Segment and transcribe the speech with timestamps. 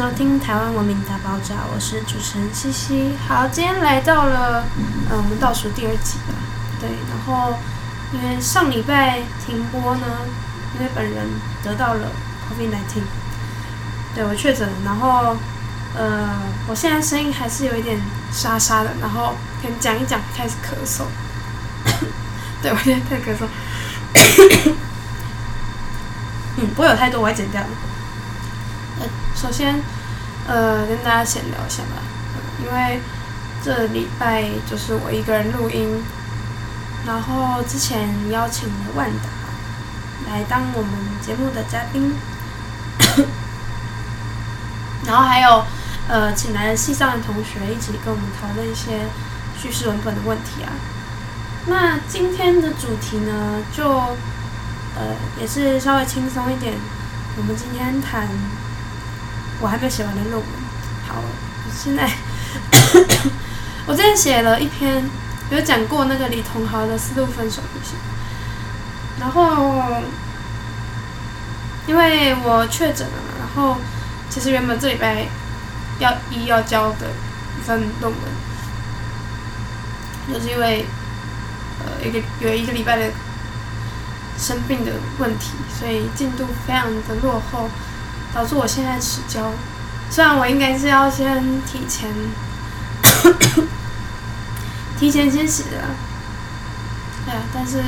[0.00, 3.10] 收听《台湾文明大爆炸》，我是主持人西西。
[3.28, 6.32] 好，今天来到了，嗯，我们倒数第二集吧。
[6.80, 7.58] 对，然后
[8.10, 10.06] 因为上礼拜停播呢，
[10.72, 11.28] 因为本人
[11.62, 12.08] 得到了
[12.48, 13.02] COVID-19，
[14.14, 14.66] 对，我确诊。
[14.86, 15.36] 然后，
[15.94, 16.30] 呃，
[16.66, 18.00] 我现在声音还是有一点
[18.32, 21.02] 沙沙的，然后可能讲一讲开始咳嗽。
[22.62, 23.46] 对，我现在在咳嗽。
[26.56, 27.68] 嗯，不会有太多，我要剪掉了。
[29.40, 29.80] 首先，
[30.46, 32.02] 呃，跟大家闲聊一下吧，
[32.62, 33.00] 因为
[33.64, 36.04] 这礼拜就是我一个人录音，
[37.06, 42.14] 然后之前邀请了万达来当我们节目的嘉宾，
[45.08, 45.64] 然后还有
[46.06, 49.06] 呃，请来了系上的同学一起跟我们讨论一些
[49.58, 50.68] 叙事文本的问题啊。
[51.64, 56.74] 那今天的主题呢，就呃也是稍微轻松一点，
[57.38, 58.28] 我们今天谈。
[59.60, 60.44] 我还没写完的论文。
[61.06, 61.22] 好，
[61.72, 62.10] 现在
[63.86, 65.04] 我之前写了一篇，
[65.50, 67.96] 有讲过那个李同豪的四度分手旅行。
[69.20, 70.02] 然后，
[71.86, 73.76] 因为我确诊了嘛，然后
[74.30, 75.26] 其实原本这礼拜
[75.98, 77.08] 要一要交的
[77.58, 78.20] 一份论文，
[80.32, 80.86] 就是因为
[81.80, 83.10] 呃一个有一个礼拜的
[84.38, 87.68] 生病的问题，所以进度非常的落后。
[88.32, 89.52] 导致我现在迟交，
[90.08, 92.08] 虽然我应该是要先提前，
[94.98, 95.78] 提前先写的，
[97.26, 97.82] 对呀，但是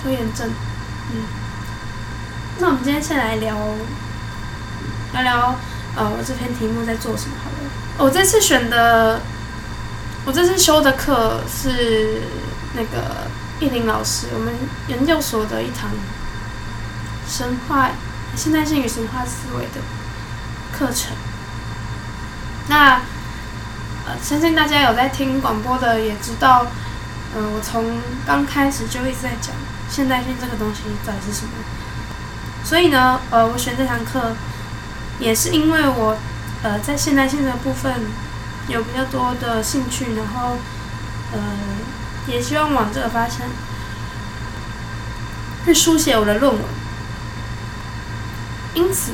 [0.00, 0.48] 拖延症，
[1.10, 1.22] 嗯，
[2.58, 3.56] 那我们今天先来聊，
[5.12, 5.56] 聊聊
[5.96, 7.70] 呃，我这篇题目在做什么好了。
[7.98, 9.20] 我这次选的，
[10.24, 12.22] 我这次修的课是
[12.74, 13.28] 那个
[13.58, 14.54] 叶林老师，我们
[14.86, 15.90] 研究所的一堂
[17.28, 17.90] 神话。
[18.36, 19.80] 现代性与神话思维的
[20.72, 21.16] 课程，
[22.68, 23.00] 那
[24.06, 26.66] 呃，相信大家有在听广播的也知道，
[27.34, 29.54] 嗯、呃，我从刚开始就一直在讲
[29.88, 31.52] 现代性这个东西到底是什么。
[32.64, 34.34] 所以呢，呃，我选这堂课
[35.18, 36.16] 也是因为我
[36.62, 37.94] 呃在现代性的部分
[38.68, 40.58] 有比较多的兴趣，然后
[41.32, 41.38] 呃
[42.26, 43.46] 也希望往这个方向
[45.64, 46.62] 去书写我的论文。
[48.74, 49.12] 因此，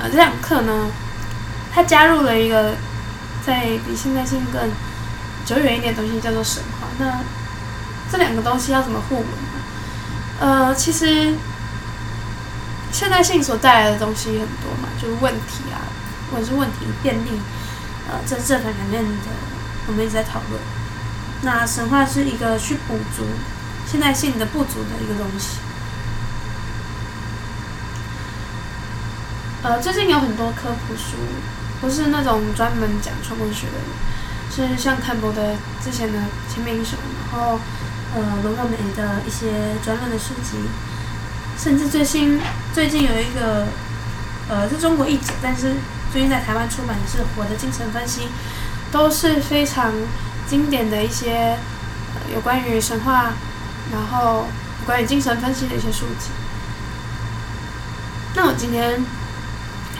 [0.00, 0.88] 呃，这堂课呢，
[1.74, 2.74] 它加入了一个
[3.44, 4.70] 在比现代性更
[5.44, 6.86] 久远一点的东西，叫做神话。
[6.98, 7.20] 那
[8.10, 9.58] 这两个东西要怎么互文呢？
[10.38, 11.34] 呃，其实
[12.92, 15.82] 现代性所带来的东西很多嘛，就是问题啊，
[16.30, 17.30] 或者是问题便利，
[18.08, 19.30] 呃，这这两面的
[19.88, 20.60] 我们一直在讨论。
[21.42, 23.24] 那神话是一个去补足
[23.84, 25.58] 现代性的不足的一个东西。
[29.66, 31.16] 呃，最近有很多科普书，
[31.80, 33.72] 不是那种专门讲传闻学的，
[34.48, 36.18] 是像看博的之前的
[36.48, 37.58] 《前面英雄》，然后
[38.14, 40.56] 呃罗乐美的一些专栏的书籍，
[41.58, 42.40] 甚至最新
[42.72, 43.66] 最近有一个
[44.48, 45.74] 呃是中国译者，但是
[46.12, 48.20] 最近在台湾出版的是《火的精神分析》，
[48.92, 49.92] 都是非常
[50.46, 51.58] 经典的一些、
[52.32, 53.32] 有关于神话，
[53.90, 54.46] 然后
[54.78, 56.30] 有关于精神分析的一些书籍。
[58.36, 59.04] 那我今天。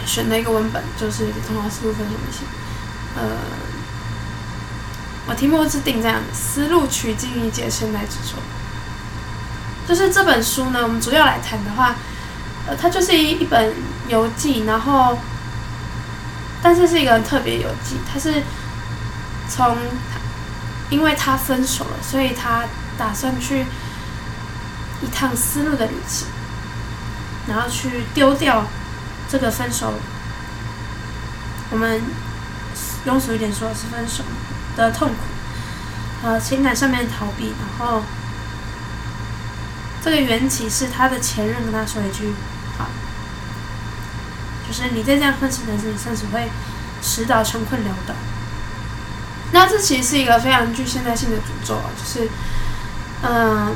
[0.06, 2.46] 选的一个文本就是《童话四度分手旅行》，
[3.16, 3.26] 呃，
[5.26, 8.38] 我题目是定这样的：丝路取经以解现代之愁。
[9.86, 11.96] 就是这本书呢，我们主要来谈的话，
[12.66, 13.74] 呃，它就是一一本
[14.08, 15.18] 游记，然后，
[16.62, 18.42] 但是是一个特别游记，它是
[19.48, 19.76] 从，
[20.88, 22.64] 因为他分手了，所以他
[22.96, 23.66] 打算去
[25.02, 26.28] 一趟丝路的旅行，
[27.48, 28.64] 然后去丢掉。
[29.28, 29.94] 这个分手，
[31.70, 32.00] 我们
[33.06, 34.22] 庸俗一点说是分手
[34.76, 35.16] 的痛苦，
[36.22, 38.02] 呃，情感上面逃避，然后
[40.00, 42.34] 这个缘起是他的前任跟他说一句
[42.78, 42.86] 话，
[44.66, 46.48] 就是你再这样分手的时候，你甚至会
[47.02, 48.14] 迟早穷困潦倒。
[49.50, 52.28] 那这其实是一个非常具现代性的诅咒，就是，
[53.22, 53.72] 嗯、呃，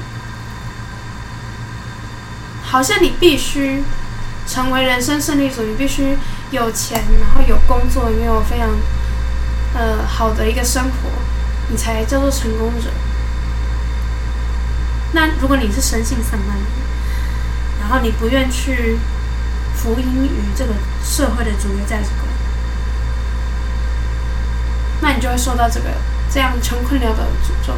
[2.62, 3.82] 好像你必须。
[4.50, 6.19] 成为人生胜利组，你必须
[6.50, 8.69] 有钱，然后有工作，你有非常
[9.75, 11.08] 呃好的一个生活，
[11.69, 12.91] 你才叫做成功者。
[15.12, 16.64] 那如果你是生性散漫的，
[17.79, 18.99] 然后你不愿去
[19.76, 20.73] 服膺于这个
[21.05, 22.26] 社会的主流价值观，
[25.00, 25.91] 那你就会受到这个
[26.29, 27.75] 这样穷困潦倒的诅咒。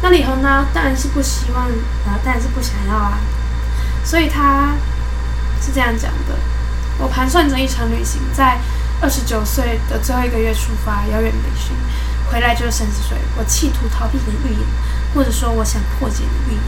[0.00, 0.66] 那李鸿呢？
[0.72, 1.64] 当然是不希望
[2.06, 3.18] 啊，当然是不想要啊。
[4.08, 4.74] 所以他
[5.60, 6.34] 是这样讲的：
[6.96, 8.58] 我盘算着一场旅行，在
[9.02, 11.76] 二十九岁的最后一个月出发，遥远旅行，
[12.32, 13.18] 回来就是三十岁。
[13.36, 14.60] 我企图逃避你的预言，
[15.14, 16.62] 或者说我想破解你的预言。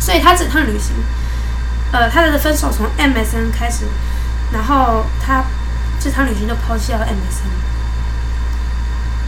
[0.00, 0.94] 所以他整趟旅行，
[1.92, 3.84] 呃，他的分手从 MSN 开始，
[4.50, 5.44] 然后他
[6.00, 7.52] 这趟旅行都抛弃了 MSN，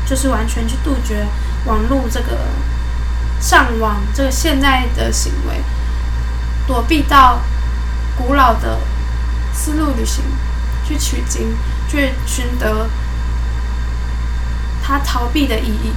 [0.08, 1.26] 就是完全去杜绝
[1.66, 2.38] 网络这个
[3.38, 5.62] 上网这个现在的行为，
[6.66, 7.40] 躲避到
[8.16, 8.78] 古老的
[9.52, 10.22] 丝路旅行，
[10.86, 11.56] 去取经，
[11.88, 12.88] 去寻得
[14.82, 15.92] 他逃避的意义。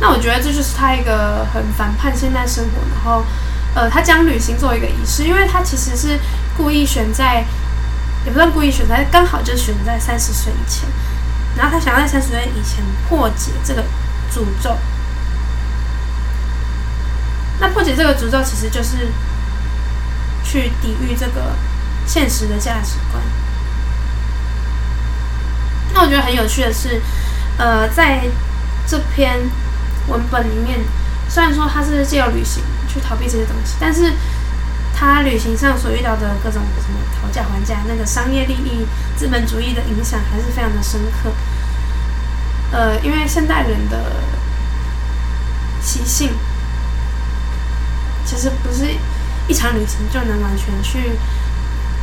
[0.00, 3.24] 那我觉得这就是他一个很反叛现代生活，然后，
[3.74, 6.18] 呃，他将旅行作为一个仪式，因为他其实是
[6.56, 7.44] 故意选在，
[8.24, 10.88] 也不算故意选在，刚好就选在三十岁以前，
[11.56, 13.82] 然后他想要在三十岁以前破解这个
[14.32, 14.76] 诅咒。
[17.60, 19.08] 那破解这个诅咒，其实就是
[20.44, 21.56] 去抵御这个
[22.06, 23.22] 现实的价值观。
[25.94, 27.00] 那我觉得很有趣的是，
[27.58, 28.22] 呃，在
[28.86, 29.40] 这篇。
[30.06, 30.80] 文本里面，
[31.30, 34.12] 虽然说他是借由旅行去逃避这些东西，但是
[34.94, 38.86] 他旅行上所遇到的各种什么讨价还价、那个商业利益、
[39.16, 41.32] 资本主义的影响还是非常的深刻。
[42.70, 43.96] 呃，因为现代人的
[45.80, 46.34] 习性，
[48.24, 48.86] 其实不是
[49.46, 51.18] 一场旅行就能完全去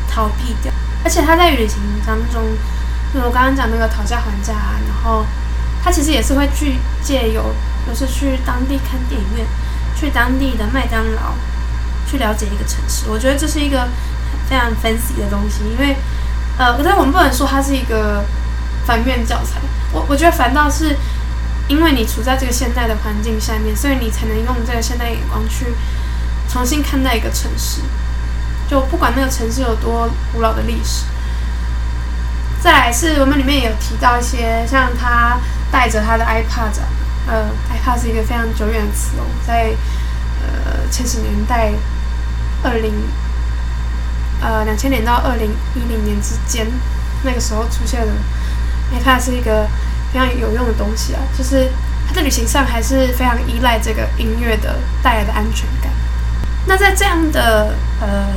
[0.09, 0.71] 逃避掉，
[1.03, 2.41] 而且他在旅行当中，
[3.13, 5.25] 就我刚刚讲那个讨价还价啊，然后
[5.83, 7.53] 他其实也是会去借由。
[7.83, 9.43] 就是去当地看电影院，
[9.95, 11.33] 去当地的麦当劳，
[12.05, 13.09] 去了解一个城市。
[13.09, 13.87] 我觉得这是一个
[14.47, 15.97] 非常 fancy 的东西，因为，
[16.59, 18.23] 呃，但我们不能说它是一个
[18.85, 19.59] 反面教材。
[19.91, 20.95] 我我觉得反倒是，
[21.67, 25.65] 因为你处在这个现代的环境下面，所以你才能用这个现代眼光去
[26.51, 27.81] 重新看待一个城市。
[28.69, 31.05] 就不管那个城市有多古老的历史。
[32.61, 35.39] 再来是我们里面有提到一些，像他
[35.71, 36.79] 带着他的 iPad。
[37.27, 39.75] 呃，iPad 是一个非常久远的词哦，在
[40.41, 41.71] 呃千禧年代，
[42.63, 42.91] 二零
[44.41, 46.65] 呃两千年到二零一零年之间，
[47.23, 48.11] 那个时候出现的
[48.91, 49.67] iPad 是一个
[50.11, 51.69] 非常有用的东西啊，就是
[52.07, 55.90] 他在旅行上还是非常依赖这个音乐的带来的安全感。
[56.65, 58.27] 那在这样的呃，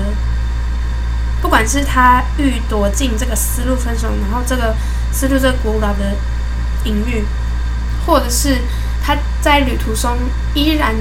[1.43, 4.75] 不管是他欲躲进这个丝路分手，然后这个
[5.12, 6.17] 丝路这个古老的
[6.85, 7.25] 隐喻。
[8.06, 8.59] 或者是
[9.03, 10.15] 他在旅途中
[10.53, 10.94] 依然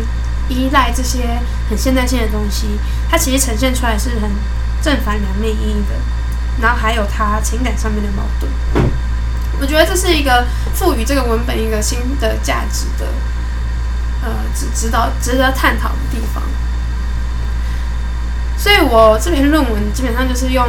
[0.48, 1.38] 依赖这些
[1.70, 2.80] 很现代性的东西，
[3.12, 4.32] 他其实呈现出来是很
[4.82, 5.96] 正反两面意义的。
[6.62, 8.50] 然后还有他情感上面的矛盾，
[9.60, 13.06] 我觉得这是一个赋予这个文本一个新的价值的，
[14.24, 16.42] 呃，值值得值得探讨的地方。
[18.64, 20.66] 所以我这篇论文基本上就是用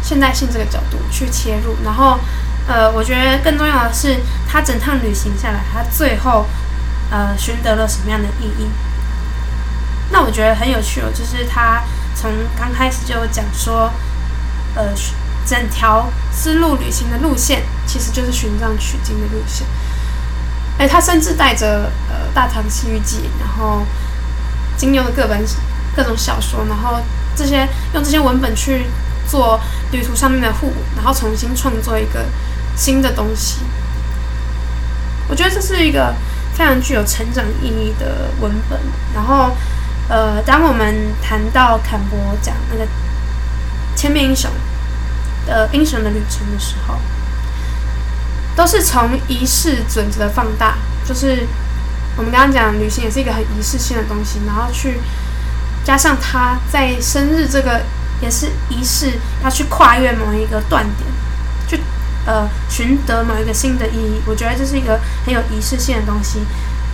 [0.00, 2.20] 现代性这个角度去切入，然后。
[2.64, 6.46] 呃，我觉得更重要的是，他整趟旅行下来，他最后
[7.10, 8.70] 呃寻得了什么样的意义？
[10.12, 11.82] 那我觉得很有趣哦，就是他
[12.14, 13.92] 从刚开始就讲说，
[14.76, 14.84] 呃，
[15.44, 19.66] 整条丝路旅行的路线其实就是寻章取经的路线。
[20.78, 23.84] 哎，他甚至带着呃《大唐西域记》，然后
[24.76, 25.44] 金庸的各本
[25.96, 27.00] 各种小说，然后
[27.36, 28.86] 这些用这些文本去
[29.26, 32.26] 做旅途上面的互补，然后重新创作一个。
[32.74, 33.58] 新的东西，
[35.28, 36.14] 我觉得这是一个
[36.54, 38.80] 非常具有成长意义的文本。
[39.14, 39.54] 然后，
[40.08, 42.88] 呃，当我们谈到坎伯讲那个
[43.94, 44.50] 千面英雄
[45.46, 46.96] 的英雄的旅程的时候，
[48.56, 51.46] 都是从仪式准则的放大，就是
[52.16, 54.98] 我们刚刚讲旅行也是一个很仪式性的东西，然后去
[55.84, 57.82] 加上他在生日这个
[58.20, 61.08] 也是仪式，要去跨越某一个断点。
[61.66, 61.78] 就
[62.24, 66.40] 呃，寻得某一个新的意义，我觉得这是一个很有仪式性的东西，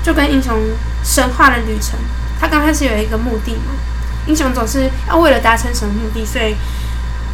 [0.03, 0.57] 就跟英雄
[1.05, 1.99] 神话的旅程，
[2.41, 3.73] 他刚开始有一个目的嘛，
[4.27, 6.57] 英雄总是要为了达成什么目的，所以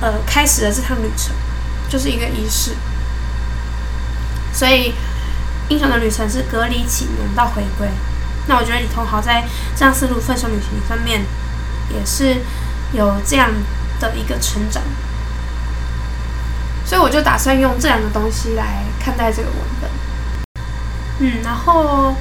[0.00, 1.32] 呃，开始了这趟旅程，
[1.88, 2.72] 就是一个仪式。
[4.52, 4.94] 所以，
[5.68, 7.88] 英雄的旅程是隔离起源到回归。
[8.46, 9.44] 那我觉得李同豪在
[9.76, 11.24] 这样丝路分手旅行上面，
[11.90, 12.36] 也是
[12.92, 13.50] 有这样
[14.00, 14.82] 的一个成长。
[16.84, 19.90] 所以我就打算用这两个东西来看待这个文本。
[21.18, 22.14] 嗯，然后，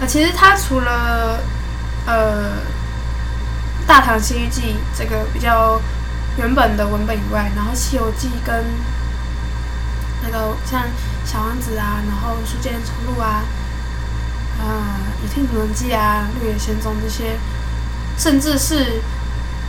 [0.00, 1.40] 呃，其实它除了
[2.06, 2.52] 呃
[3.86, 5.80] 《大唐西域记》这个比较
[6.36, 8.64] 原本的文本以外，然后《西游记》跟
[10.22, 10.82] 那个像
[11.24, 13.42] 《小王子》啊，然后《书剑恩仇录》啊，
[14.60, 17.38] 啊、《倚天屠龙记》啊，《绿野仙踪》这些
[18.18, 19.00] 甚至是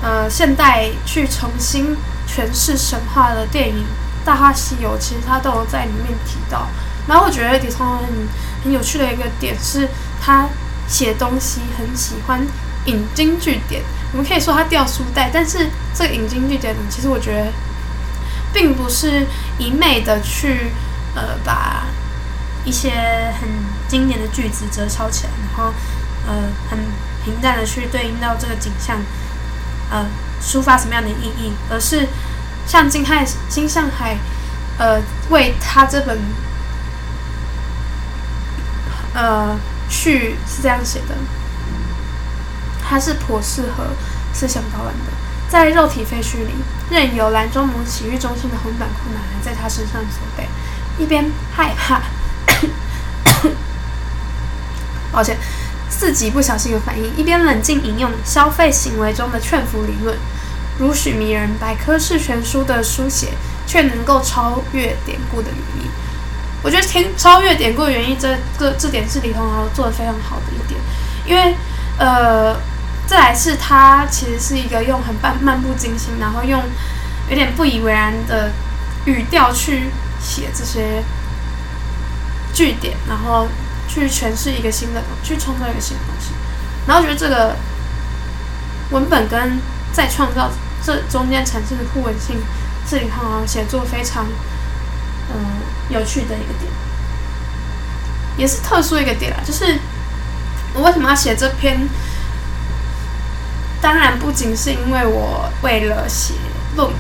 [0.02, 1.96] 呃现代去重新
[2.28, 3.76] 诠释神话的电影
[4.26, 6.68] 《大话西游》，其实他都有在里面提到。
[7.08, 8.08] 然后我觉得李沧很
[8.64, 9.88] 很有趣的一个点是，
[10.22, 10.48] 他
[10.88, 12.46] 写东西很喜欢
[12.86, 13.82] 引经据典。
[14.12, 17.52] 我们可以说他掉书袋，但是这个引经据典，其实我觉得
[18.52, 19.26] 并不是
[19.58, 20.72] 一昧的去
[21.16, 21.86] 呃把
[22.66, 22.92] 一些
[23.40, 23.50] 很
[23.88, 25.74] 经典的句子摘抄起来，然后
[26.28, 26.80] 呃很
[27.24, 28.98] 平淡的去对应到这个景象，
[29.90, 30.06] 呃
[30.42, 32.08] 抒发什么样的意义，而是
[32.66, 34.18] 像金海金向海
[34.78, 36.20] 呃为他这本
[39.14, 39.58] 呃
[39.90, 41.16] 序是这样写的，
[42.82, 43.88] 他是颇适合
[44.34, 45.12] 思想导览的，
[45.50, 46.54] 在肉体废墟里，
[46.90, 50.48] 任由蓝中模洗浴中心的红短裤男孩在他身上左背，
[50.98, 52.02] 一边害怕。
[55.12, 55.36] 抱歉，
[55.90, 57.16] 自己不小心的反应。
[57.18, 60.18] 一边冷静引用消费行为中的劝服理论，
[60.78, 63.30] 如许迷人，百科事全书的书写，
[63.68, 65.88] 却能够超越典故的语义。
[66.62, 70.80] 我觉得听超越典故的原因，这个这点是李鸿豪做的非常好的一点。
[71.26, 71.56] 因为
[71.98, 72.56] 呃，
[73.06, 76.62] 再来是他其实是一个用很漫漫不经心，然后用
[77.30, 78.52] 有点不以为然的
[79.06, 79.90] 语调去
[80.22, 81.04] 写这些。
[82.52, 83.48] 句点，然后
[83.90, 86.32] 去诠释一个新的东西，去创造一个新的东西，
[86.88, 87.56] 然后觉得这个
[88.92, 89.60] 文本跟
[89.92, 90.52] 再创造
[90.84, 92.38] 这中间产生的互文性，
[92.88, 94.28] 是李沧豪写作非常
[95.32, 95.46] 嗯、
[95.90, 96.72] 有趣的一个点，
[98.38, 99.42] 也是特殊一个点啦。
[99.44, 99.80] 就是
[100.76, 101.90] 我为什么要写这篇？
[103.82, 106.36] 当然不仅是因为我为了写
[106.76, 106.98] 论文，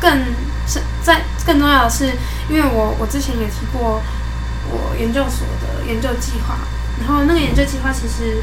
[0.00, 0.24] 更
[0.66, 2.12] 是在更重要的是。
[2.48, 4.00] 因为我我之前也提过
[4.70, 6.58] 我研究所的研究计划，
[7.00, 8.42] 然后那个研究计划其实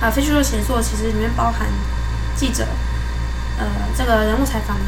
[0.00, 1.68] 啊，非虚构写作其实里面包含
[2.36, 2.66] 记者
[3.58, 4.84] 呃这个人物采访的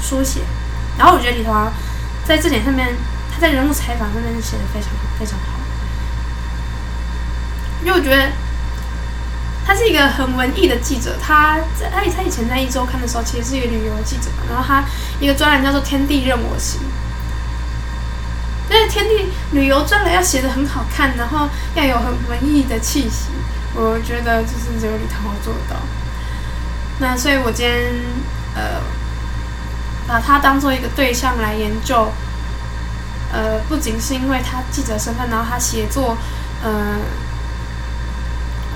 [0.00, 0.40] 书写，
[0.98, 1.72] 然后我觉得李华
[2.26, 2.94] 在这点上面，
[3.32, 5.58] 他在人物采访上面写的非常非常好，
[7.82, 8.32] 因为我觉得
[9.66, 14.84] 他是一个很文艺的记者，他在他他以前在一周刊的时候其实是一个旅游记者嘛，然后他。
[15.20, 16.80] 一个专栏叫做《天地任我行》，
[18.74, 23.28] 但是天地旅游专栏要写的很好看，然后要有很文艺的气息，
[23.72, 25.76] 我觉得就是只有李涛做得到。
[26.98, 27.94] 那所以我今天
[28.56, 28.80] 呃
[30.08, 32.10] 把他当做一个对象来研究，
[33.32, 36.18] 呃，不仅是因为他记者身份，然后他写作，
[36.64, 36.98] 呃，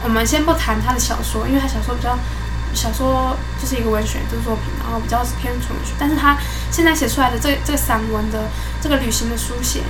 [0.05, 2.17] 我们先不谈他的小说，因为他小说比较。
[2.75, 5.93] 小说就是一个文学的作品，然后比较是偏纯文学。
[5.99, 6.37] 但是他
[6.71, 8.49] 现在写出来的这这散文的
[8.81, 9.83] 这个旅行的书写，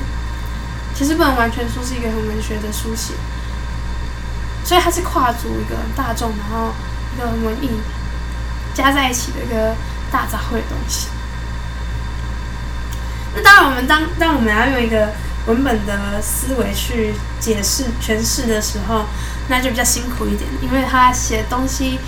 [0.95, 3.15] 其实不能完全说是一个很文学的书写，
[4.65, 6.73] 所以它是跨足一个大众，然后
[7.15, 7.71] 一个文艺
[8.75, 9.75] 加在一起的一个
[10.11, 11.09] 大杂烩的东西。
[13.35, 15.13] 那当然，我们当当我们要用一个
[15.47, 19.05] 文本的思维去解释诠释的时候，
[19.49, 21.99] 那就比较辛苦一点，因为他写东西。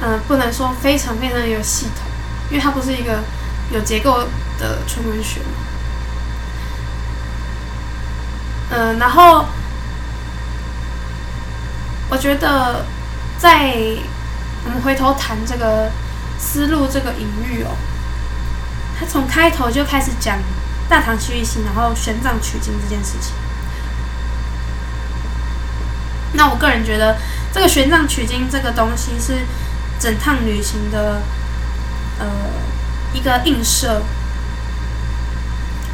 [0.00, 2.06] 嗯、不能说非常非常有系统，
[2.50, 3.18] 因为它不是一个
[3.72, 5.40] 有结构的纯文学。
[8.70, 9.46] 嗯、然后
[12.08, 12.86] 我觉得
[13.38, 13.74] 在
[14.64, 15.90] 我们回头谈这个
[16.38, 17.74] 思路这个隐喻哦，
[19.00, 20.38] 他从开头就开始讲
[20.88, 23.34] 大唐西域行，然后玄奘取经这件事情。
[26.34, 27.16] 那我个人觉得，
[27.52, 29.44] 这个玄奘取经这个东西是。
[29.98, 31.22] 整趟旅行的
[32.18, 32.26] 呃
[33.12, 34.02] 一个映射，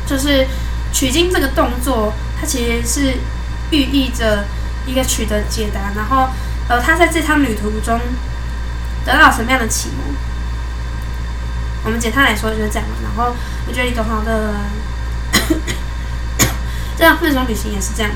[0.07, 0.47] 就是
[0.93, 3.19] 取经这个动作，它其实是
[3.71, 4.45] 寓意着
[4.87, 6.29] 一个取得解答，然后
[6.69, 8.01] 呃他在这趟旅途中
[9.05, 10.15] 得到什么样的启蒙？
[11.85, 12.85] 我们简单来说就是这样。
[13.03, 13.35] 然后
[13.67, 14.55] 我觉得李桐豪的
[16.97, 18.11] 这样这种旅行也是这样。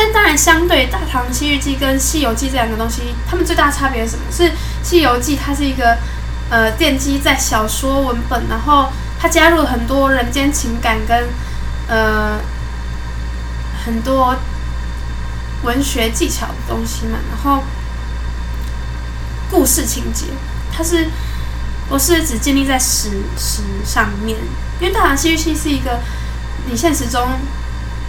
[0.00, 4.22] 但当然，相对《大唐西域记》跟《西游记》这两个东西，它们最大差别是什么？
[4.30, 4.44] 是
[4.80, 5.98] 《西游记》它是一个
[6.50, 11.28] 呃奠基在小说文本，然后它加入了很多人间情感跟
[11.88, 12.38] 呃
[13.84, 14.36] 很多
[15.64, 17.64] 文学技巧的东西嘛，然后
[19.50, 20.26] 故事情节
[20.72, 21.08] 它是
[21.88, 24.38] 不是只建立在史实上面？
[24.78, 25.98] 因为《大唐西域记》是一个
[26.70, 27.28] 你现实中。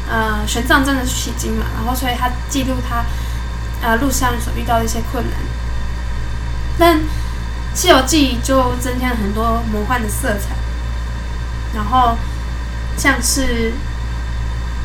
[0.09, 3.05] 呃，玄奘真的是取经嘛，然后所以他记录他
[3.81, 5.39] 呃路上所遇到的一些困难。
[6.79, 6.97] 但
[7.75, 10.55] 《西游记》就增添了很多魔幻的色彩，
[11.75, 12.17] 然后
[12.97, 13.73] 像是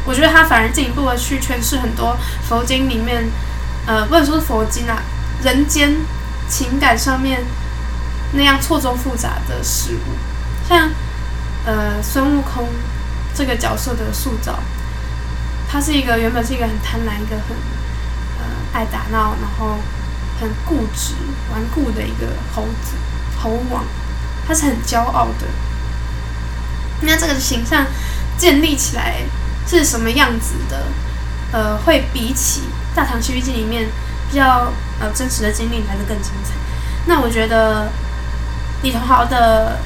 [0.04, 2.16] 我觉得他反而进一步的去诠释很多
[2.48, 3.30] 佛经里面，
[3.86, 5.02] 呃，不能说是佛经啊，
[5.42, 5.96] 人间
[6.48, 7.44] 情感上面
[8.32, 10.90] 那样错综复杂的事物，像
[11.64, 12.68] 呃孙悟空
[13.34, 14.58] 这个角色的塑造，
[15.74, 17.56] 他是一个原本是一个很贪婪、一个很
[18.38, 19.80] 呃爱打闹，然后
[20.40, 21.14] 很固执、
[21.52, 22.94] 顽固的一个猴子
[23.42, 23.84] 猴王，
[24.46, 25.48] 他是很骄傲的。
[27.00, 27.86] 那这个形象
[28.38, 29.16] 建立起来
[29.66, 30.86] 是什么样子的？
[31.50, 32.60] 呃，会比起
[32.96, 33.88] 《大唐西域记》里面
[34.30, 36.52] 比较呃真实的经历来的更精彩。
[37.06, 37.90] 那我觉得
[38.82, 39.80] 李同豪的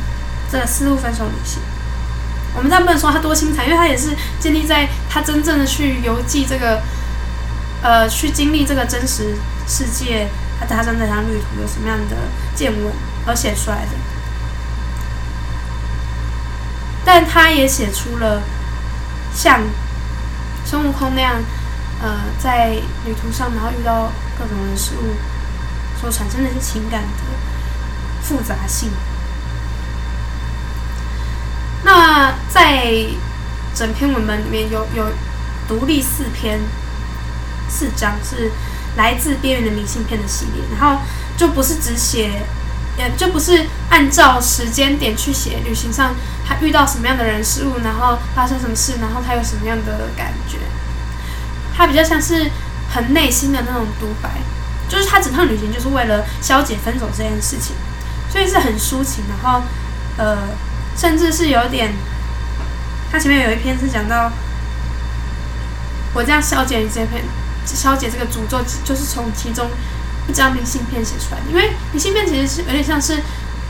[0.52, 1.61] 这个丝路分手旅行，
[2.54, 6.80] 我们再不能说他多精彩，因为他也是建立在他真正的去游记这个
[7.82, 10.28] 呃去经历这个真实世界，
[10.60, 12.16] 他踏上这趟旅途有什么样的
[12.54, 12.92] 见闻
[13.26, 13.90] 而写出来的。
[17.04, 18.42] 但他也写出了
[19.34, 19.62] 像
[20.64, 21.42] 孙悟空那样，
[22.00, 25.16] 呃，在旅途上，然后遇到各种人事物
[26.00, 27.08] 所产生的一些情感的
[28.22, 28.90] 复杂性。
[31.82, 33.08] 那在
[33.78, 35.06] 整篇文本里面有有
[35.68, 36.58] 独立四篇
[37.68, 38.50] 四章是
[38.97, 41.00] 来自边缘的明信片的系列，然后
[41.37, 42.42] 就不是只写。
[42.99, 50.58] 也就不是按照时间点去写旅行上他遇到什么样的人事物，然后发生什么事，然后他有什么样的感觉。
[51.76, 52.50] 他比较像是
[52.90, 54.28] 很内心的那种独白，
[54.88, 57.76] 就是他整趟旅行就是为了消解分手这件事情，
[58.28, 59.23] 所以是很抒情。
[59.28, 59.62] 然后，
[60.17, 60.36] 呃，
[60.97, 61.95] 甚至是有点，
[63.10, 64.30] 他前面有一篇是讲到，
[66.14, 67.23] 我这样消解你这篇，
[67.64, 69.68] 消解这个诅咒，就是从其中。
[70.28, 73.18] 一张明信片写出来，因为明信片其实是有点像是，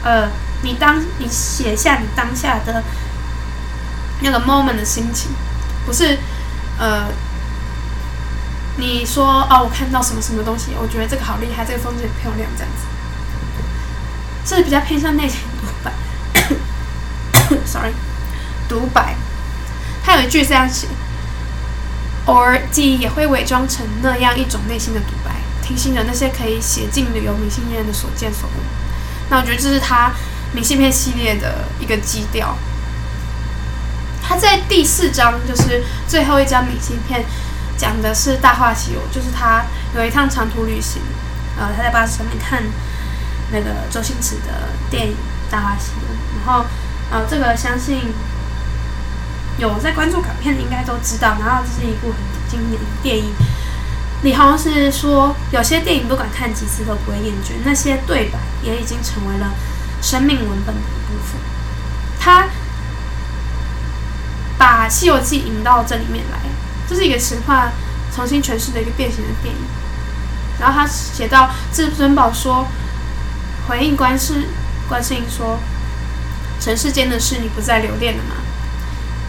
[0.03, 0.29] 呃，
[0.63, 2.83] 你当你写下你当下的
[4.23, 5.31] 那个 moment 的心情，
[5.87, 6.19] 不是，
[6.77, 7.07] 呃，
[8.77, 12.73] 你说哦，我看到什么什么东西，我觉得这个好厉害，这个风景很漂亮，这样
[14.45, 15.93] 子，是比较偏向内心独白，
[17.65, 17.93] sorry，
[18.69, 19.15] 独白，
[20.09, 20.87] 他有一句这样写，
[22.25, 25.33] 偶尔记忆也会伪装成那样一种内心的独白。
[25.63, 28.59] 提醒了那些可以写进旅游明信片的所见所闻。
[29.29, 30.11] 那我觉得这是他
[30.55, 32.57] 明信片系列的一个基调。
[34.23, 37.23] 他在第四章，就是最后一张明信片，
[37.77, 41.03] 讲的是《大话西游》，就是他有一趟长途旅行，
[41.59, 42.63] 呃，他在巴士上面看
[43.53, 45.13] 那个周星驰的电影
[45.53, 46.15] 《大话西游》，
[46.47, 46.65] 然后，
[47.11, 48.15] 呃，这个相信
[49.59, 52.17] 有在关注港片的应该都知道，然后这是一部很
[52.49, 53.33] 经典的电影。
[54.23, 59.53] 你好像是说，有些电影不管看几次都不会厌倦，那些对白也已经成为了
[60.01, 61.41] 生命文本的一部分。
[62.19, 62.49] 他
[64.57, 66.39] 把《西游记》引到这里面来，
[66.89, 67.71] 这是一个神话
[68.13, 69.61] 重新诠释的一个变形的电影。
[70.59, 72.67] 然后他写到，至尊宝说，
[73.69, 74.49] 回应观世
[74.89, 75.61] 观世音说，
[76.61, 78.35] 尘世间的事你不再留恋了吗？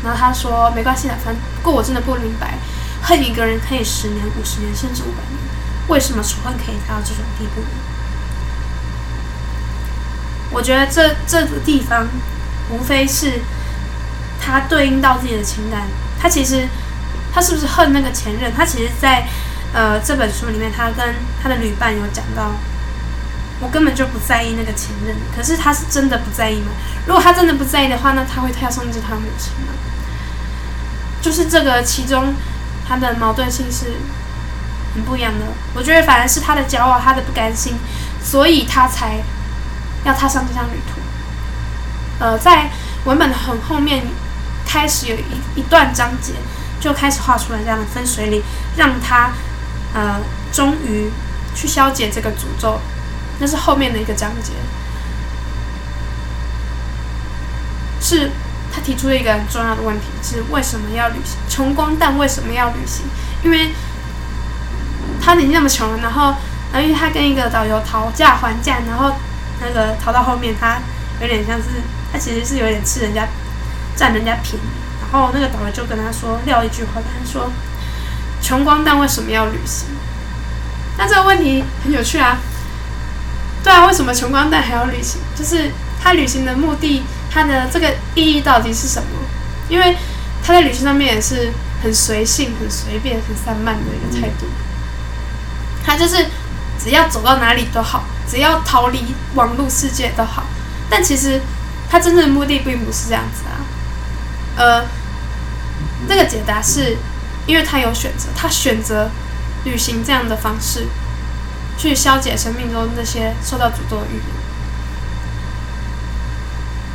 [0.04, 2.58] 然后他说，没关系的，反正不过我真的不明白。
[3.02, 5.40] 恨一个人可以十年、五十年，甚至五百年，
[5.88, 7.68] 为什么仇恨可以达到这种地步呢？
[10.52, 12.08] 我觉得这这个地方，
[12.70, 13.40] 无非是
[14.42, 15.84] 他对应到自己的情感。
[16.20, 16.68] 他其实，
[17.34, 18.54] 他是不是恨那个前任？
[18.54, 19.26] 他其实在，
[19.74, 22.52] 呃这本书里面，他跟他的旅伴有讲到，
[23.62, 25.16] 我根本就不在意那个前任。
[25.34, 26.72] 可是他是真的不在意吗？
[27.06, 29.72] 如果他真的不在意的话，那他会跳上这条母亲吗？
[31.22, 32.34] 就是这个其中。
[32.92, 33.86] 他的矛盾性是
[34.96, 35.46] 很不一样的。
[35.76, 37.76] 我觉得反而是他的骄傲，他的不甘心，
[38.20, 39.18] 所以他才
[40.04, 41.00] 要踏上这趟旅途。
[42.20, 42.72] 呃，在
[43.06, 44.08] 文本很后面
[44.66, 46.34] 开始有一一段章节，
[46.80, 48.42] 就开始画出了这样的分水岭，
[48.76, 49.34] 让他
[49.94, 50.20] 呃
[50.52, 51.12] 终于
[51.54, 52.82] 去消解这个诅咒。
[53.38, 54.54] 那是后面的一个章节，
[58.02, 58.32] 是。
[58.72, 61.38] 他提出了一个很重要的问题，是为什么要旅行？
[61.50, 63.06] 穷光蛋为什么要旅行？
[63.44, 63.72] 因为
[65.22, 66.36] 他年纪那么穷了，然后，
[66.72, 69.16] 然后他跟一个导游讨价还价，然后
[69.62, 70.80] 那个逃到后面，他
[71.22, 71.66] 有点像是
[72.12, 73.28] 他其实是有点吃人家
[73.96, 74.68] 占人家便宜，
[75.02, 77.52] 然后那个导游就跟他说撂一句话，他说
[78.42, 79.88] ：“穷光蛋为什么要旅行？”
[80.98, 82.38] 那这个问题很有趣啊。
[83.64, 85.20] 对啊，为什么穷光蛋还要旅行？
[85.36, 87.04] 就是他旅行的目的。
[87.32, 89.08] 他的这个意义到底是什么？
[89.70, 89.96] 因为
[90.44, 91.52] 他在旅行上面也是
[91.84, 94.48] 很随性、很随便、很散漫的一个态度。
[95.86, 96.26] 他就是
[96.84, 100.44] 只要走到哪里都好，只要逃离网络世界都好。
[100.90, 101.40] 但其实
[101.88, 103.62] 他真正的目的并不是这样子啊。
[104.58, 104.86] 呃，
[106.08, 106.98] 这个解答是，
[107.46, 109.12] 因为他有选择，他选择
[109.66, 110.88] 旅行这样的方式，
[111.78, 114.39] 去消解生命中那些受到诅咒的预言。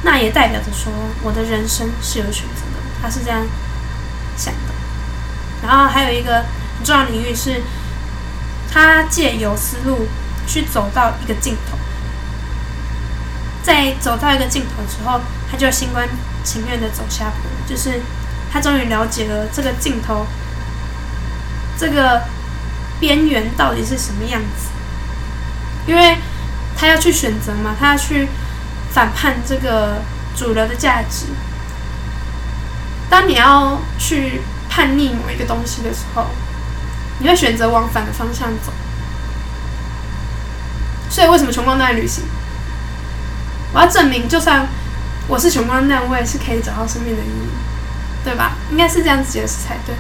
[0.05, 3.45] 那也代表着说，我的人生是有选择的，他是这样
[4.37, 4.75] 想的。
[5.67, 6.45] 然后还有一个
[6.77, 7.63] 很重要领域是，
[8.71, 10.07] 他借由思路
[10.47, 11.79] 去走到一个尽头，
[13.63, 16.07] 在走到一个尽头之后，他就心甘
[16.45, 18.03] 情愿的走下坡，就是
[18.53, 20.27] 他终于了解了这个尽头，
[21.79, 22.25] 这个
[23.01, 24.69] 边缘到底是什么样子，
[25.87, 26.19] 因为
[26.77, 28.29] 他要去选择嘛，他要去
[28.95, 30.01] 反叛这个
[30.37, 31.27] 主流的价值。
[33.11, 36.27] 当你要去叛逆某一个东西的时候，
[37.19, 38.73] 你会选择往反的方向走。
[41.11, 42.25] 所以为什么穷光蛋旅行？
[43.73, 44.67] 我要证明，就算
[45.29, 47.49] 我是穷光蛋，我也是可以找到生命的意义，
[48.25, 48.53] 对吧？
[48.71, 49.95] 应该是这样子解释才对。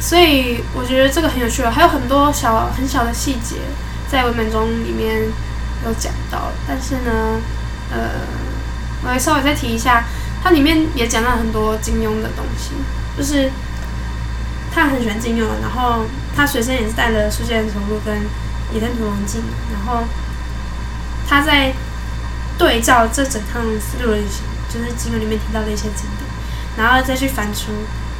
[0.00, 3.56] 所以我觉得这个很有趣了，还有很多小很小的细节
[4.10, 5.30] 在文本中里面
[5.84, 6.52] 有讲到。
[6.66, 7.40] 但是呢，
[7.92, 7.98] 呃，
[9.02, 10.04] 我稍微再提一下，
[10.42, 12.70] 它里面也讲到很多金庸的东西，
[13.16, 13.50] 就是
[14.74, 18.14] 他很喜欢金庸，然后他随身也是带了《书剑恩仇录》跟
[18.72, 19.38] 《倚天屠龙记》，
[19.72, 20.04] 然后
[21.28, 21.72] 他在
[22.56, 26.28] 对照这整趟丝路旅行，就是金庸里面提到的一些经典，
[26.76, 27.68] 然后再去反刍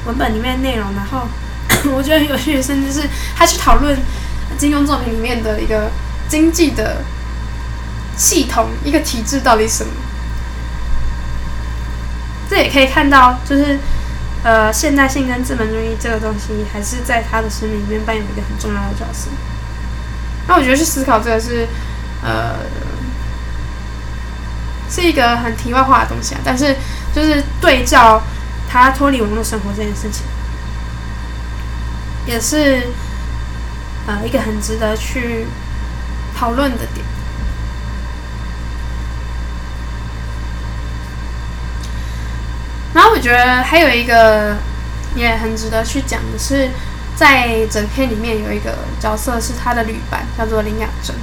[0.07, 1.29] 文本里面的内容，然后
[1.95, 3.97] 我觉得有趣，甚至是他去讨论
[4.59, 5.91] 金庸作品里面的一个
[6.29, 7.03] 经济的
[8.17, 9.93] 系统，一个体制到底什么。
[12.49, 13.79] 这也可以看到，就是
[14.43, 19.29] 呃，现代性跟资本主义这个东西，还是在他的生命里面扮演一个很重要的角色。
[20.49, 21.69] 那我觉得去思考这个是，
[22.23, 22.57] 呃，
[24.91, 26.41] 是一个很题外话的东西啊。
[26.45, 26.77] 但是
[27.15, 28.23] 就是对照
[28.69, 30.25] 他脱离网络生活这件事情，
[32.27, 32.89] 也是
[34.09, 35.47] 呃一个很值得去
[36.37, 37.07] 讨论的点。
[43.01, 44.55] 然后我觉得还有一个
[45.17, 46.69] 也很值得去讲的是，
[47.17, 51.17] 在整片里面有一个角色是他的旅伴，叫做林雅珍。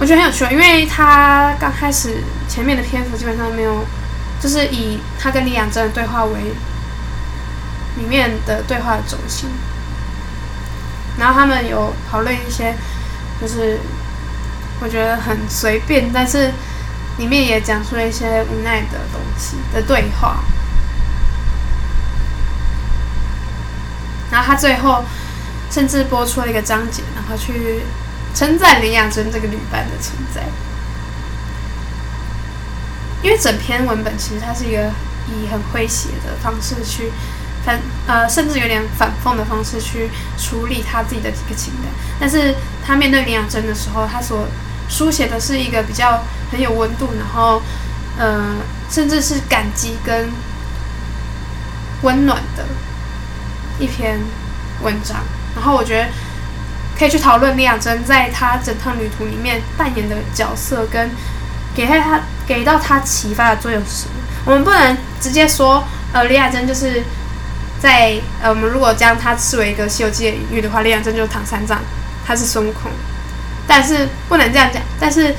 [0.00, 3.84] 我觉得很有趣，因为他刚开始前面的篇幅基本上没有，
[4.40, 6.40] 就是以他跟林雅珍的对话为
[7.96, 9.48] 里面的对话的中心。
[11.16, 12.74] 然后他们有讨论一些，
[13.40, 13.78] 就是
[14.80, 16.50] 我觉得很随便，但是。
[17.18, 20.38] 里面也讲出了一些无奈的东西的对话，
[24.30, 25.04] 然后他最后
[25.70, 27.82] 甚至播出了一个章节，然后去
[28.34, 30.42] 称赞林雅珍这个女伴的存在，
[33.20, 34.92] 因为整篇文本其实它是一个
[35.26, 37.10] 以很诙谐的方式去
[37.64, 42.54] 反呃，甚至有点反讽的方式去处理他自己的几个情感，但是
[42.86, 44.46] 他面对林雅珍的时候，他所
[44.88, 47.62] 书写的是一个比较很有温度，然后，
[48.18, 48.56] 呃，
[48.90, 50.30] 甚至是感激跟
[52.02, 52.64] 温暖的
[53.78, 54.18] 一篇
[54.82, 55.18] 文章。
[55.54, 56.08] 然后我觉得
[56.98, 61.10] 可以去讨论李雅珍在她整趟旅途里面扮演的角色，跟
[61.74, 64.12] 给他他给到他启发的作用是什么。
[64.44, 67.02] 我们不能直接说，呃，李雅珍就是
[67.80, 71.78] 在呃，我们如果将他视为一个《西游记》的隐喻的话，李雅珍就是唐三藏，
[72.26, 72.90] 他是孙悟空。
[73.68, 74.82] 但是不能这样讲。
[74.98, 75.32] 但是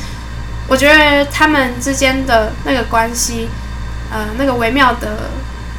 [0.68, 3.50] 我觉得他们之间的那个关系，
[4.10, 5.32] 呃，那个微妙的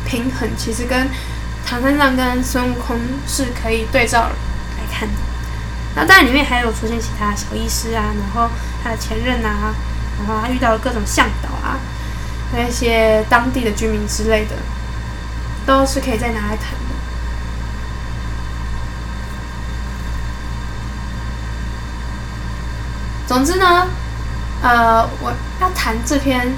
[0.04, 1.08] 平衡，其实跟
[1.64, 5.14] 唐三藏跟孙悟空是可以对照来看的。
[5.94, 8.50] 然后当然里面还有出现其他小医师啊，然后
[8.82, 9.74] 他的前任啊，
[10.18, 11.78] 然后他遇到了各种向导啊，
[12.52, 14.56] 那些当地的居民之类的，
[15.64, 16.89] 都是可以再拿来谈的。
[23.31, 23.87] 总之呢，
[24.61, 26.53] 呃，我要谈这篇，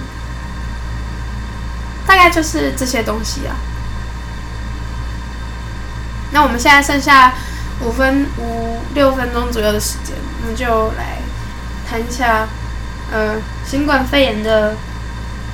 [2.07, 3.55] 大概就是这些东西啊。
[6.31, 7.35] 那我们现在剩下
[7.83, 11.19] 五分五六分钟左右的时间，我们就来
[11.87, 12.49] 谈一下，
[13.11, 13.35] 呃，
[13.67, 14.75] 新冠肺炎的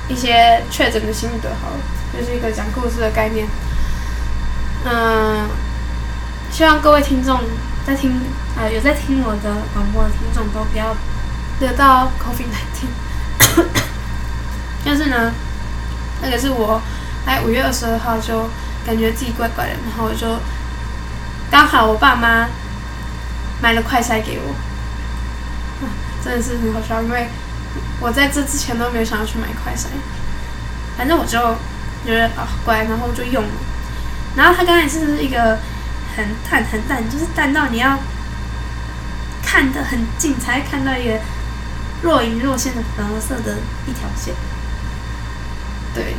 [0.07, 1.77] 一些确诊的心得，好了，
[2.17, 3.45] 就是一个讲故事的概念。
[4.85, 5.49] 嗯、
[6.49, 7.41] 希望各位听众
[7.85, 8.21] 在听，
[8.55, 10.95] 呃，有在听我的广播的听众都不要。
[11.59, 13.65] 得到 COVID-19，
[14.85, 15.33] 就是呢，
[16.21, 16.81] 那个是我，
[17.25, 18.49] 哎，五月二十二号就
[18.85, 20.39] 感觉自己怪怪的，然后我就
[21.51, 22.47] 刚好我爸妈
[23.61, 24.55] 买了快筛给我，
[26.23, 27.27] 真的是很好笑，因为
[27.99, 29.87] 我在这之前都没有想要去买快筛，
[30.97, 31.37] 反正我就
[32.05, 33.49] 觉得啊乖，然后就用了。
[34.37, 35.59] 然后它刚才是一个
[36.19, 37.97] 很淡很淡，就是淡到你要
[39.43, 41.19] 看得很近才看到一个
[42.01, 44.33] 若隐若现的粉红色的一条线。
[45.93, 46.15] 对。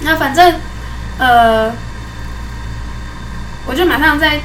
[0.00, 0.60] 那反正
[1.18, 1.72] 呃，
[3.64, 4.40] 我就马上在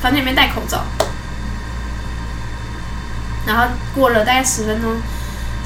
[0.00, 0.84] 房间里面戴口罩。
[3.46, 3.64] 然后
[3.94, 5.00] 过了大概十分钟，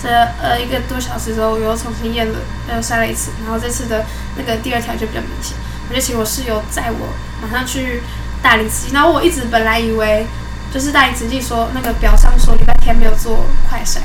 [0.02, 0.08] 这
[0.40, 3.30] 呃一个多小时之后，我又重新验了，又筛了一次。
[3.42, 4.04] 然后这次的
[4.36, 5.56] 那个第二条就比较明显。
[5.90, 7.08] 我就请我室友载我
[7.42, 8.00] 马上去
[8.42, 8.94] 大理慈济。
[8.94, 10.26] 然后我一直本来以为
[10.72, 13.98] 就是大理慈济说那个表上说礼拜天没有做快筛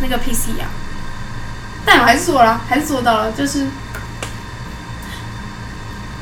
[0.00, 0.64] 那个 PCR，
[1.84, 3.32] 但我还是做了，还是做到了。
[3.32, 3.66] 就是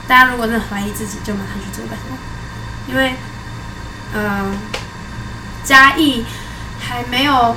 [0.08, 1.96] 大家如果真的怀疑自己，就马上去做吧，
[2.88, 3.14] 因为
[4.14, 4.52] 嗯、呃、
[5.62, 6.24] 嘉义。
[6.82, 7.54] 还没有，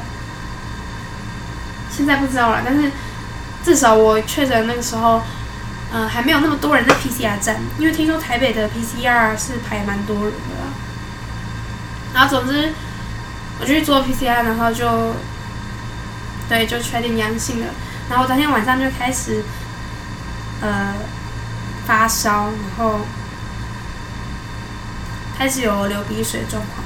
[1.90, 2.62] 现在不知道了。
[2.64, 2.92] 但是
[3.64, 5.24] 至少我确诊那个时候，
[5.94, 10.56] 呃，还没有那么多人在 PCR 站，因为听说台北的 PCR 是排蛮多人的。
[12.14, 12.74] 然后总之，
[13.60, 15.16] 我就去做 PCR，然后就，
[16.50, 17.68] 对，就确定阳性了。
[18.10, 19.44] 然后当天晚上就开始，
[20.62, 20.94] 呃，
[21.86, 23.02] 发烧，然后
[25.38, 26.84] 开始有流鼻水状况。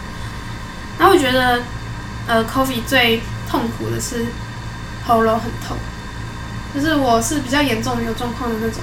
[0.99, 1.63] 然后我觉得。
[2.29, 4.25] 呃，COVID 最痛苦的是
[5.05, 5.77] 喉咙很痛，
[6.75, 8.81] 就是我是比较严重有状况的那种，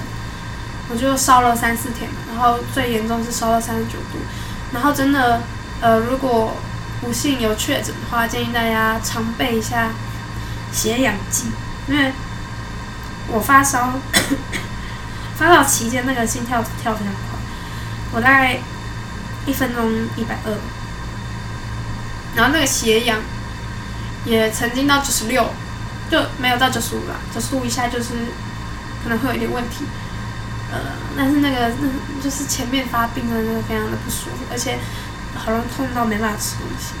[0.89, 4.19] 我就烧了三四天，然后最严重是烧到三十九度，
[4.71, 5.41] 然后真的，
[5.81, 6.55] 呃，如果
[7.01, 9.89] 不幸有确诊的话，建议大家常备一下
[10.71, 11.51] 血氧计，
[11.87, 12.11] 因为
[13.27, 13.93] 我发烧，
[15.37, 17.39] 发烧期间那个心跳跳非常快，
[18.13, 18.57] 我大概
[19.45, 20.51] 一分钟一百二，
[22.35, 23.19] 然后那个血氧。
[24.27, 25.47] 也曾经到九十六，
[26.09, 27.15] 就没有到九十五了。
[27.31, 28.13] 九十五以下就是
[29.03, 29.85] 可能会有一点问题，
[31.17, 31.71] 但是那个
[32.23, 34.79] 就是前面发病的那个非常的不舒服，而且
[35.35, 36.93] 喉咙痛到没办法吃东西，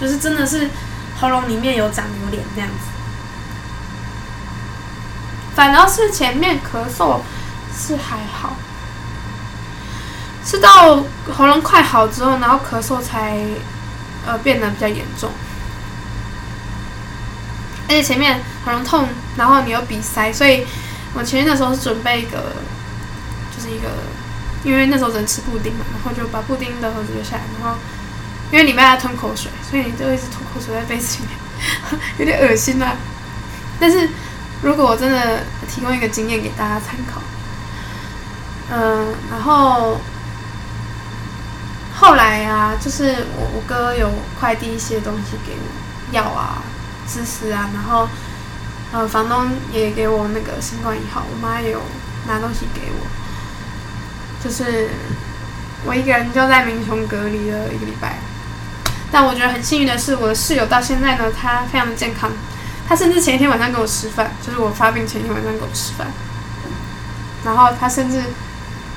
[0.00, 0.70] 就是真的是
[1.20, 2.74] 喉咙里面有长瘤那样子。
[5.54, 7.20] 反倒是前面咳嗽
[7.76, 8.56] 是还好，
[10.44, 11.04] 是到
[11.36, 13.38] 喉咙快好之后，然后咳嗽才
[14.24, 15.30] 呃变得比较严重。
[17.88, 20.64] 而且前面喉咙痛，然后你又鼻塞，所以
[21.14, 22.52] 我前面那时候是准备一个，
[23.54, 23.88] 就是一个，
[24.62, 27.78] 因为那时候只能吃布丁嘛，然后就把布丁的盒子留下来，然后
[28.52, 32.96] 因为里面要吞口水，所以你就一直吐口水在杯子里面，有点恶心啊。
[33.80, 34.08] 但是
[34.62, 37.20] 如果我真的提供一个经验给大家参考，
[38.70, 39.98] 嗯、然后
[41.94, 46.62] 后来啊，就是我我哥有快递一些东西给我，药啊。
[47.10, 48.06] 知识啊，然后，
[48.92, 51.82] 呃，房东也给我那个新冠一号，我妈也有
[52.26, 53.06] 拿东西给我，
[54.42, 54.88] 就是
[55.84, 58.18] 我一个人就在民雄隔离了一个礼拜，
[59.12, 62.30] 但我觉得很幸运的是，我的室友到现在呢，他非常的健康，
[62.88, 66.06] 他甚至前一天晚上跟我吃饭，就是我发病前一天晚上跟我吃饭，
[67.44, 68.22] 然后他甚至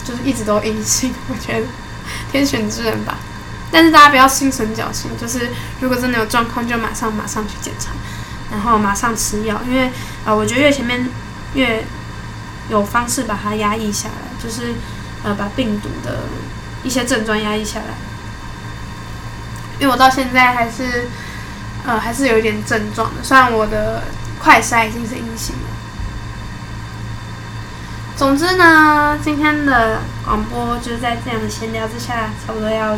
[0.05, 1.67] 就是一直都阴性， 我觉得
[2.31, 3.17] 天选之人吧。
[3.73, 5.49] 但是大家不要心存侥幸，就是
[5.79, 7.91] 如果真的有状况，就马上马上去检查，
[8.51, 9.89] 然后马上吃药，因为
[10.25, 11.09] 啊、我觉得越前面
[11.53, 11.83] 越
[12.69, 14.75] 有方式把它压抑下来，就是
[15.23, 16.19] 呃把病毒的
[16.83, 17.95] 一些症状压抑下来。
[19.79, 21.07] 因为我到现在还是
[21.85, 24.03] 呃还是有一点症状的，虽然我的
[24.39, 25.69] 快筛已经是阴性了。
[28.15, 32.97] 总之呢，今天的广播就是在这样的闲聊之下，差不多要。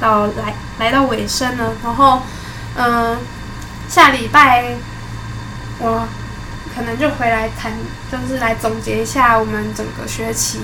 [0.00, 2.20] 到来来到尾声了，然后，
[2.74, 3.16] 嗯、
[3.88, 4.74] 下礼拜
[5.78, 6.06] 我
[6.74, 7.72] 可能就回来谈，
[8.10, 10.60] 就是来总结一下我们整个学期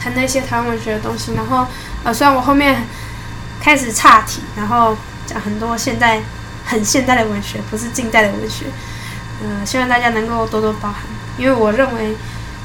[0.00, 1.34] 谈那些台湾文学的东西。
[1.34, 1.66] 然后，
[2.04, 2.84] 呃，虽然我后面
[3.60, 6.20] 开始岔题，然后讲很多现在
[6.64, 8.66] 很现代的文学，不是近代的文学，
[9.42, 11.02] 呃，希望大家能够多多包涵，
[11.38, 12.16] 因为我认为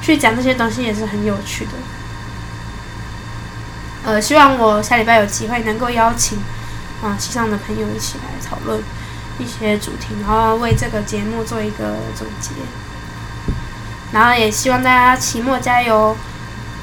[0.02, 1.72] 去讲这些东西也是很有趣的。
[4.04, 6.40] 呃，希望我下礼拜有机会能够邀请
[7.04, 8.82] 啊系上的朋友一起来讨论
[9.42, 12.52] 一些主题，然后为这个节目做一个总结。
[14.14, 16.16] 然后也希望大家期末加油，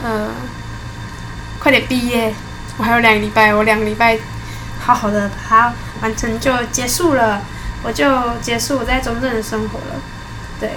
[0.03, 0.31] 呃，
[1.59, 2.35] 快点毕业，
[2.79, 4.19] 我还有两个礼拜，我两个礼拜
[4.81, 7.43] 好好的把它完成就结束了，
[7.83, 8.07] 我就
[8.41, 10.01] 结束我在中正的生活了。
[10.59, 10.73] 对，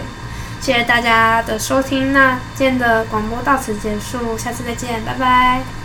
[0.60, 5.81] 谢谢大家的收听，那今天的广播到此结束，下次再见，拜拜。